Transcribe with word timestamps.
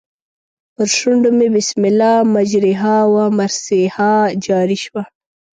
پر 0.75 0.87
شونډو 0.97 1.29
مې 1.37 1.47
بسم 1.55 1.81
الله 1.89 2.15
مجریها 2.35 2.97
و 3.13 3.15
مرسیها 3.39 4.13
جاري 4.45 4.77
شو. 4.83 4.99